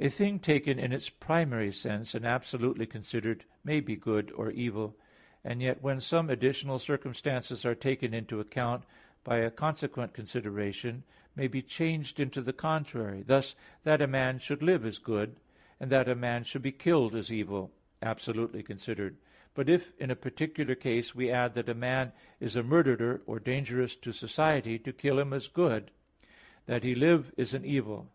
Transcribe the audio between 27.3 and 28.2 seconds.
is an evil.